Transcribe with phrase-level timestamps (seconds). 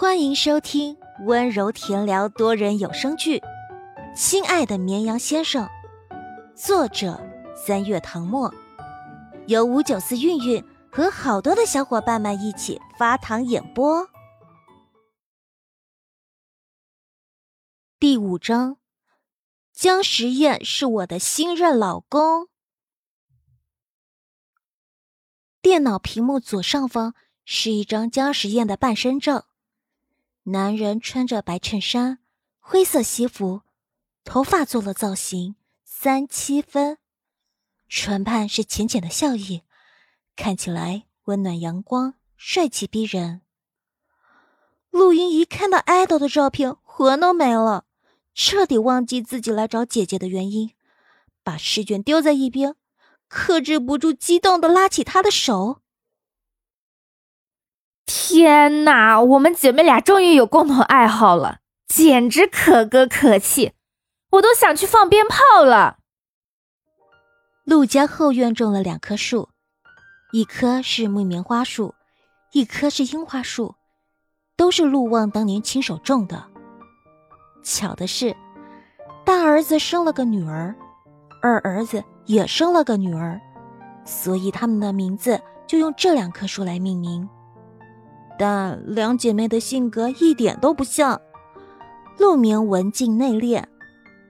[0.00, 3.38] 欢迎收听温柔甜聊多人有声剧
[4.16, 5.68] 《亲爱的绵羊先生》，
[6.56, 7.20] 作者
[7.54, 8.50] 三月唐末，
[9.46, 14.08] 由五九四韵韵和好多的小伙伴们一起发糖演播。
[17.98, 18.78] 第五章，
[19.70, 22.48] 姜时宴是我的新任老公。
[25.60, 27.14] 电脑屏幕左上方
[27.44, 29.48] 是一张姜时宴的半身照。
[30.50, 32.18] 男人穿着白衬衫、
[32.58, 33.62] 灰色西服，
[34.24, 35.54] 头发做了造型，
[35.84, 36.98] 三七分，
[37.88, 39.62] 唇畔是浅浅的笑意，
[40.34, 43.42] 看起来温暖阳光，帅气逼人。
[44.90, 47.84] 陆英一看到爱豆的照片，魂都没了，
[48.34, 50.72] 彻底忘记自己来找姐姐的原因，
[51.44, 52.74] 把试卷丢在一边，
[53.28, 55.80] 克制不住激动的拉起她的手。
[58.12, 63.72] 天哪，我们姐妹俩终于有共同爱好了，简直可歌可泣，
[64.32, 65.98] 我都想去放鞭炮了。
[67.62, 69.50] 陆家后院种了两棵树，
[70.32, 71.94] 一棵是木棉花树，
[72.50, 73.76] 一棵是樱花树，
[74.56, 76.46] 都是陆望当年亲手种的。
[77.62, 78.34] 巧的是，
[79.24, 80.74] 大儿子生了个女儿，
[81.40, 83.40] 二儿子也生了个女儿，
[84.04, 87.28] 所以他们的名字就用这两棵树来命名。
[88.40, 91.20] 但两姐妹的性格一点都不像，
[92.16, 93.62] 陆明文静内敛，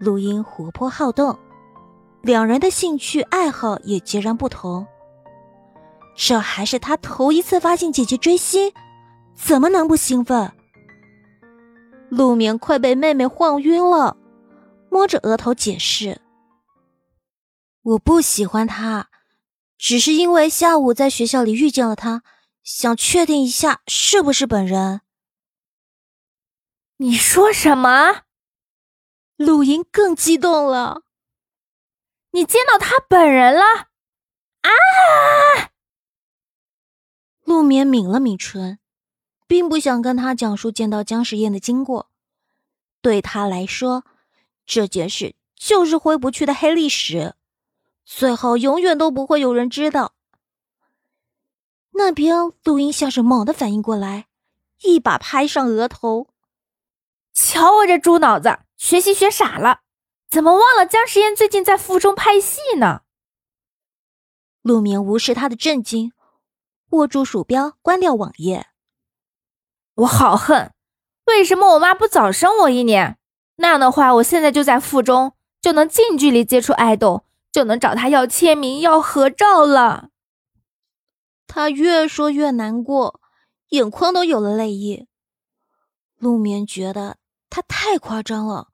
[0.01, 1.39] 陆英活泼好动，
[2.21, 4.85] 两人的兴趣爱好也截然不同。
[6.17, 8.73] 这还是他头一次发现姐姐追星，
[9.37, 10.51] 怎么能不兴奋？
[12.09, 14.17] 陆明快被妹妹晃晕了，
[14.91, 16.21] 摸着额头解释
[17.85, 19.07] ：“我不喜欢他，
[19.79, 22.25] 只是因为下午在学校里遇见了他。”
[22.63, 25.01] 想确定一下是不是本人？
[26.99, 28.23] 你说什么？
[29.37, 31.03] 陆莹更激动了。
[32.33, 33.63] 你见到他本人了？
[34.61, 34.71] 啊！
[37.43, 38.79] 陆眠抿了抿唇，
[39.47, 42.11] 并不想跟他讲述见到姜时宴的经过。
[43.01, 44.05] 对他来说，
[44.67, 47.35] 这件事就是回不去的黑历史，
[48.05, 50.15] 最后永远都不会有人知道。
[51.93, 54.27] 那边，陆英像是猛地反应过来，
[54.83, 56.29] 一把拍上额头。
[57.33, 59.81] 瞧我这猪脑子，学习学傻了，
[60.31, 63.03] 怎么忘了姜时宴最近在附中拍戏呢？
[64.63, 66.13] 陆明无视他的震惊，
[66.91, 68.67] 握住鼠标，关掉网页。
[69.95, 70.73] 我好恨，
[71.27, 73.19] 为什么我妈不早生我一年？
[73.57, 80.09] 那样的话，我现在就在附中，就能近距离接触爱豆，就能找他要签名、要合照了。
[81.53, 83.21] 他越说越难过，
[83.71, 85.09] 眼眶都有了泪意。
[86.17, 87.17] 陆眠觉得
[87.51, 88.69] 他太夸张了，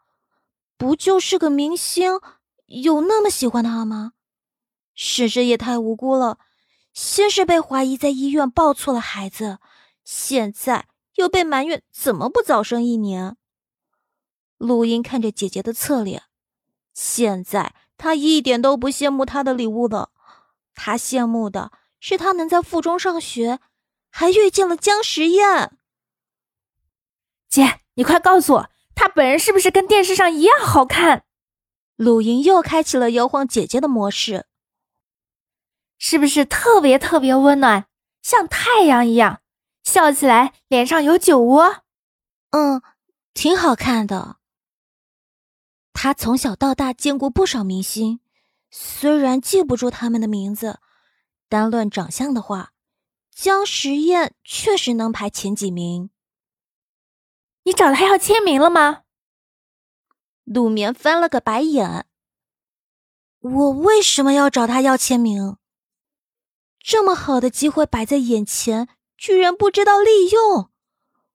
[0.77, 2.21] 不就是个明星，
[2.67, 4.13] 有那么喜欢他吗？
[4.95, 6.39] 婶婶也太无辜了，
[6.93, 9.59] 先是被怀疑在医院抱错了孩子，
[10.05, 13.39] 现在又被埋怨怎么不早生一年。
[14.59, 16.25] 陆英看着姐姐的侧脸，
[16.93, 20.11] 现在她一点都不羡慕她的礼物了，
[20.75, 21.73] 她羡慕的。
[22.09, 23.59] 是他能在附中上学，
[24.11, 25.77] 还遇见了姜时宴。
[27.49, 31.25] 姐，你快告诉我，他本人是不是跟电视上一样好看？
[31.97, 34.47] 鲁莹又开启了摇晃姐姐的模式，
[35.99, 37.89] 是不是特别特别温暖，
[38.23, 39.41] 像太阳一样，
[39.83, 41.83] 笑起来脸上有酒窝？
[42.51, 42.83] 嗯，
[43.35, 44.37] 挺好看的。
[45.93, 48.21] 他从小到大见过不少明星，
[48.71, 50.79] 虽然记不住他们的名字。
[51.49, 52.73] 单论长相的话，
[53.31, 56.11] 姜时宴确实能排前几名。
[57.65, 59.03] 你找他要签名了吗？
[60.45, 62.07] 陆眠翻了个白眼。
[63.41, 65.57] 我为什么要找他要签名？
[66.79, 70.71] 这么好的机会摆在眼前，居然不知道利用。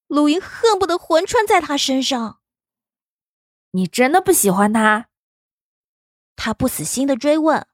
[0.07, 2.41] 陆莹恨不得魂穿在他身上。
[3.71, 5.09] 你真的不喜欢他？
[6.36, 7.68] 他不死心的追问。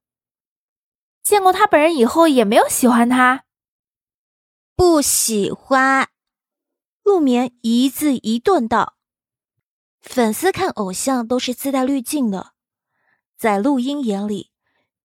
[1.27, 3.44] 见过他本人以后，也没有喜欢他。
[4.77, 6.07] 不喜欢，
[7.03, 8.95] 陆眠一字一顿道。
[10.00, 12.53] 粉丝看偶像都是自带滤镜的，
[13.35, 14.51] 在陆英眼里，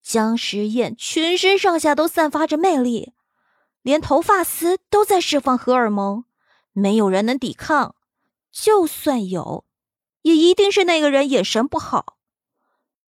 [0.01, 3.11] 姜时宴全身上下都散发着魅力，
[3.81, 6.23] 连头发丝都在释放荷尔蒙，
[6.71, 7.95] 没有人能抵抗。
[8.49, 9.65] 就算有，
[10.21, 12.17] 也一定是那个人眼神不好。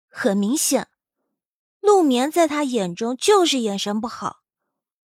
[0.08, 0.90] 很明显。
[1.82, 4.42] 陆眠在他眼中就是眼神不好，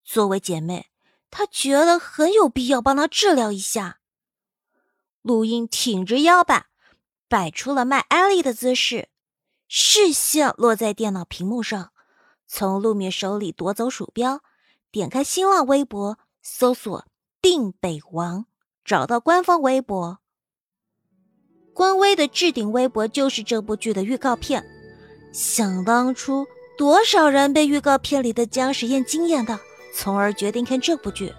[0.03, 0.87] 作为姐妹，
[1.29, 3.99] 她觉得很有必要帮他治疗一下。
[5.21, 6.67] 陆英挺着腰板，
[7.27, 9.09] 摆出了卖安利的姿势，
[9.67, 11.91] 视线落在电脑屏幕上，
[12.47, 14.41] 从陆眠手里夺走鼠标，
[14.91, 17.05] 点开新浪微博，搜索
[17.41, 18.45] “定北王”，
[18.85, 20.19] 找到官方微博。
[21.73, 24.65] 官微的置顶微博就是这部剧的预告片。
[25.31, 26.47] 想当初，
[26.79, 29.59] 多少人被预告片里的姜时宴惊艳到，
[29.93, 31.27] 从而决定看这部剧。《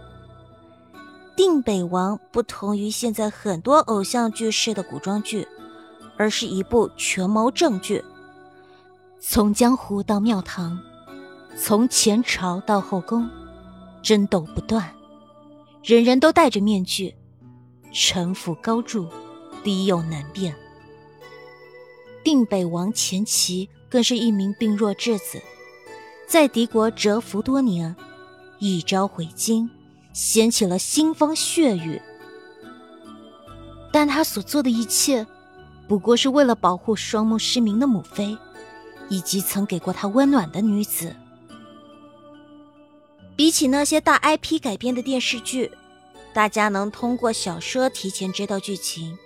[1.35, 5.49] 定北王》不同于现在很多偶像剧式的古装剧，
[6.19, 8.05] 而是一部权谋正剧。
[9.19, 10.79] 从江湖到庙堂，
[11.57, 13.27] 从前朝到后宫，
[14.03, 14.95] 争斗不断，
[15.83, 17.17] 人人都戴着面具，
[17.95, 19.09] 城府高筑，
[19.65, 20.55] 敌友难辨。
[22.23, 25.43] 定北王前期更是一名病弱质子，
[26.27, 27.95] 在敌国蛰伏多年，
[28.59, 29.69] 一朝回京。
[30.13, 32.03] 掀起了腥风血雨，
[33.93, 35.25] 但他所做的一切，
[35.87, 38.37] 不过是为了保护双目失明的母妃，
[39.09, 41.15] 以及曾给过他温暖的女子。
[43.37, 45.71] 比起那些大 IP 改编的电视剧，
[46.35, 49.17] 大家能通过小说提前知道剧情，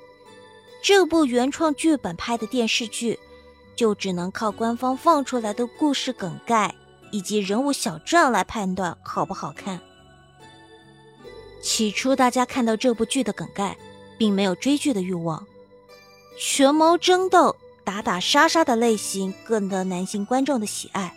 [0.82, 3.18] 这部原创剧本拍的电视剧，
[3.76, 6.74] 就只能靠官方放出来的故事梗概
[7.10, 9.80] 以及人物小传来判断好不好看。
[11.62, 13.76] 起初，大家看到这部剧的梗概，
[14.18, 15.46] 并没有追剧的欲望。
[16.38, 21.14] 权谋争斗、打打杀杀的类型更得男性观众的喜爱，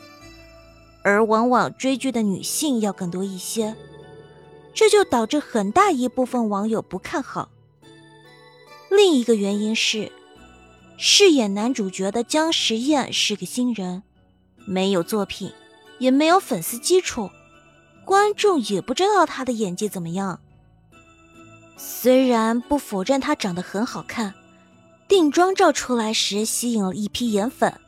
[1.04, 3.76] 而往往追剧的女性要更多一些，
[4.74, 7.50] 这就导致很大一部分网友不看好。
[8.90, 10.12] 另一个原因是，
[11.00, 14.02] 饰演男主角的姜时宴是个新人，
[14.66, 15.52] 没有作品，
[16.00, 17.30] 也没有粉丝基础。
[18.04, 20.40] 观众也不知道他的演技怎么样。
[21.78, 24.34] 虽然不否认他长得很好看，
[25.08, 27.80] 定妆照出来时吸引了一批颜粉，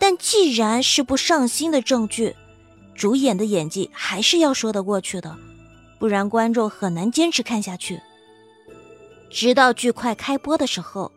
[0.00, 2.34] 但既然是部上新的正剧，
[2.96, 5.36] 主演的演技还是要说得过去的，
[6.00, 8.00] 不然观众很难坚持看下去。
[9.30, 11.12] 直到剧快开播的时候，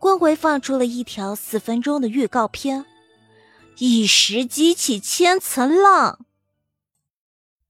[0.00, 2.86] 官微放出了一条四分钟的预告片，
[3.76, 6.24] 一时激起千层浪。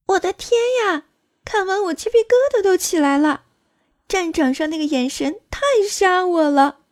[0.07, 1.09] 我的天呀！
[1.45, 3.47] 看完我鸡皮疙瘩都起来了，
[4.07, 6.83] 战场上那个眼神太杀我了！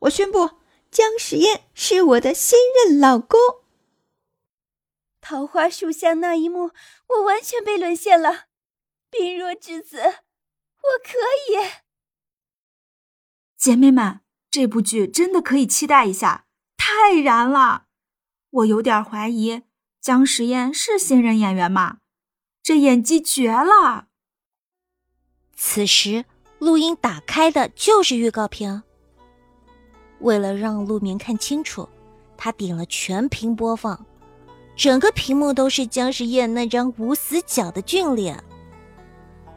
[0.00, 0.50] 我宣布，
[0.90, 3.40] 姜时宴是我的新任老公。
[5.20, 6.70] 桃花树下那一幕，
[7.08, 8.46] 我完全被沦陷了。
[9.10, 11.18] 病弱之子，我可
[11.48, 11.58] 以。
[13.56, 14.20] 姐妹们，
[14.50, 17.84] 这部剧真的可以期待一下，太燃了！
[18.50, 19.62] 我有点怀疑，
[20.00, 21.98] 姜时宴是新人演员吗？
[22.60, 24.08] 这演技绝了！
[25.54, 26.24] 此时，
[26.58, 28.82] 录音打开的就是预告片。
[30.18, 31.88] 为了让陆明看清楚，
[32.36, 34.04] 他点了全屏播放，
[34.74, 38.42] 整个屏幕都是姜时宴那张无死角的俊脸。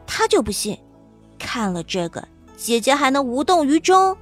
[0.06, 0.78] 他就不信，
[1.36, 4.16] 看了这个，姐姐还能无动于衷？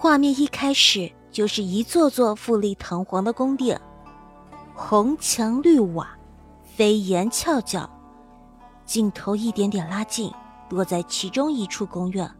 [0.00, 3.80] 画面一开始就是一座座富丽堂皇的宫殿，
[4.72, 6.08] 红墙绿瓦。
[6.76, 7.90] 飞檐翘角，
[8.86, 10.32] 镜头一点点拉近，
[10.70, 12.30] 落在其中一处宫院。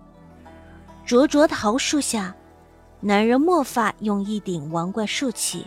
[1.04, 2.32] 灼灼桃树下，
[3.00, 5.66] 男人墨发用一顶王冠竖起，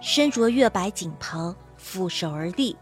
[0.00, 2.76] 身着月白锦袍，负手而立。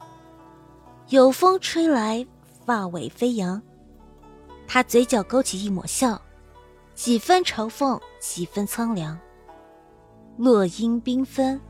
[1.11, 2.27] 有风吹来，
[2.65, 3.61] 发尾飞扬。
[4.67, 6.19] 他嘴角勾起一抹笑，
[6.95, 9.19] 几分嘲讽，几分苍凉。
[10.37, 11.61] 落英缤纷，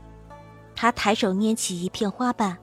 [0.75, 2.57] 他抬手捏起一片花瓣。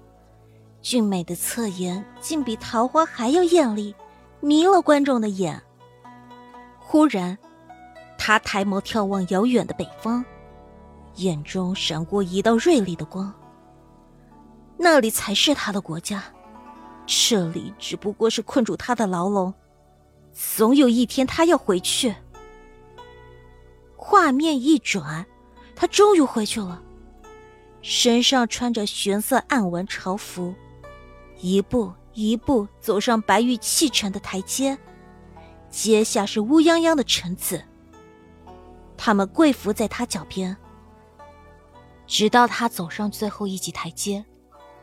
[0.83, 3.95] 俊美的侧颜竟比桃花还要艳丽，
[4.40, 5.61] 迷了观众的眼。
[6.79, 7.37] 忽然，
[8.17, 10.25] 他抬眸眺望遥远的北方，
[11.17, 13.33] 眼中闪过一道锐利的光。
[14.79, 16.25] 那里才是他的国家，
[17.05, 19.52] 这里只不过是困住他的牢笼。
[20.33, 22.14] 总有一天，他要回去。
[24.02, 25.26] 画面一转，
[25.76, 26.83] 他终于回去了，
[27.83, 30.54] 身上穿着玄色暗纹朝服。
[31.42, 34.76] 一步一步走上白玉砌成的台阶，
[35.69, 37.62] 阶下是乌泱泱的臣子。
[38.97, 40.57] 他们跪伏在他脚边，
[42.07, 44.25] 直到他走上最后一级台阶，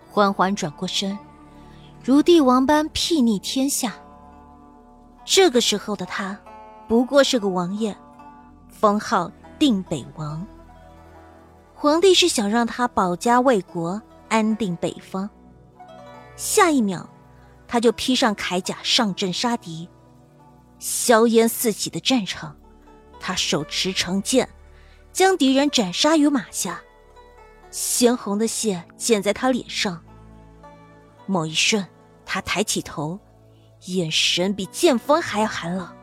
[0.07, 1.17] 缓缓转过身，
[2.03, 3.95] 如帝王般睥睨天下。
[5.25, 6.39] 这个时候的他，
[6.87, 7.97] 不过是个王爷，
[8.69, 10.45] 封号定北王。
[11.73, 15.29] 皇帝是想让他保家卫国，安定北方。
[16.35, 17.05] 下一秒，
[17.67, 19.87] 他就披上铠甲上阵杀敌。
[20.79, 22.55] 硝烟四起的战场，
[23.19, 24.47] 他手持长剑，
[25.11, 26.81] 将敌人斩杀于马下，
[27.71, 30.03] 鲜红的血溅在他脸上。
[31.25, 31.83] 某一瞬，
[32.25, 33.19] 他抬起头，
[33.85, 35.96] 眼神比剑锋还要寒冷。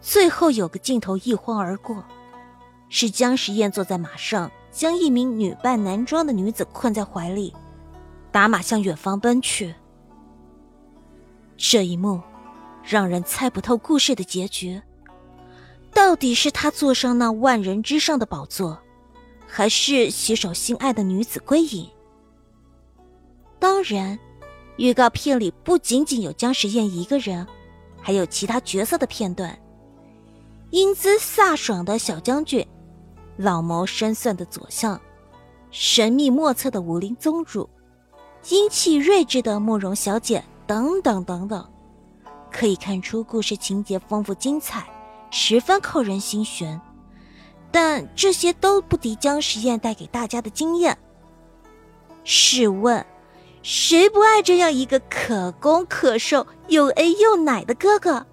[0.00, 2.02] 最后有个镜头一晃而过，
[2.88, 7.54] 是姜时宴坐在马上，将一名女扮男装的女子困在怀里，
[8.32, 9.74] 打马向远方奔去。
[11.56, 12.20] 这一幕，
[12.82, 14.80] 让人猜不透故事的结局。
[15.92, 18.80] 到底是他坐上那万人之上的宝座，
[19.46, 21.86] 还是携手心爱的女子归隐？
[23.58, 24.18] 当然，
[24.76, 27.46] 预告片里不仅仅有姜时宴一个人，
[28.00, 29.58] 还有其他角色的片段。
[30.70, 32.66] 英姿飒爽的小将军，
[33.36, 35.00] 老谋深算的左相，
[35.70, 37.68] 神秘莫测的武林宗主，
[38.48, 40.42] 英气睿智的慕容小姐。
[40.66, 41.68] 等等等等，
[42.48, 44.88] 可以看出故事情节丰富精彩，
[45.32, 46.80] 十分扣人心弦。
[47.72, 50.96] 但这些都不敌姜时宴带给大家的惊艳。
[52.22, 53.04] 试问，
[53.64, 58.24] 谁不爱这样一个可攻可受、又 A 又奶的哥哥？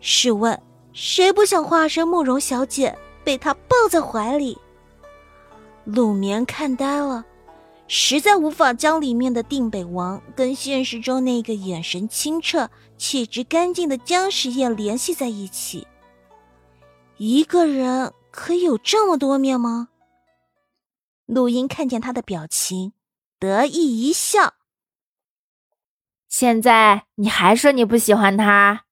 [0.00, 0.60] 试问，
[0.94, 4.56] 谁不想化身慕容小姐，被他抱在怀里？
[5.84, 7.24] 陆眠看呆了。
[7.86, 15.86] 实在无法将里面的定北王跟现实中那个眼神清澈、气质干净的姜时宴联系在一起。
[17.18, 19.88] 一个人可以有这么多面吗？
[21.26, 22.94] 陆英看见他的表情，
[23.38, 24.54] 得意一笑。
[26.28, 28.84] 现在你还说你不喜欢他？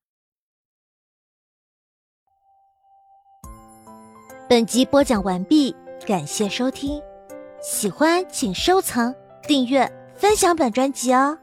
[4.52, 5.74] 本集播讲完毕，
[6.06, 7.00] 感谢收听。
[7.62, 9.14] 喜欢请收藏、
[9.48, 11.38] 订阅、分享本专辑哦。